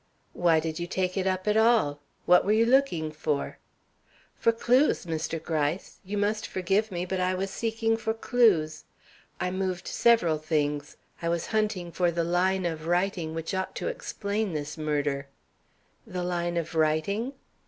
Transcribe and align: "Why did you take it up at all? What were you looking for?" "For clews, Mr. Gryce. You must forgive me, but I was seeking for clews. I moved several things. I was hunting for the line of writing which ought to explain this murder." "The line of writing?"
"Why 0.33 0.59
did 0.59 0.79
you 0.79 0.87
take 0.87 1.15
it 1.15 1.27
up 1.27 1.47
at 1.47 1.55
all? 1.55 1.99
What 2.25 2.43
were 2.43 2.51
you 2.53 2.65
looking 2.65 3.11
for?" 3.11 3.59
"For 4.33 4.51
clews, 4.51 5.05
Mr. 5.05 5.39
Gryce. 5.39 5.99
You 6.03 6.17
must 6.17 6.47
forgive 6.47 6.91
me, 6.91 7.05
but 7.05 7.19
I 7.19 7.35
was 7.35 7.51
seeking 7.51 7.95
for 7.97 8.15
clews. 8.15 8.85
I 9.39 9.51
moved 9.51 9.87
several 9.87 10.39
things. 10.39 10.97
I 11.21 11.29
was 11.29 11.45
hunting 11.53 11.91
for 11.91 12.09
the 12.09 12.23
line 12.23 12.65
of 12.65 12.87
writing 12.87 13.35
which 13.35 13.53
ought 13.53 13.75
to 13.75 13.89
explain 13.89 14.53
this 14.53 14.75
murder." 14.75 15.27
"The 16.07 16.23
line 16.23 16.57
of 16.57 16.73
writing?" 16.73 17.33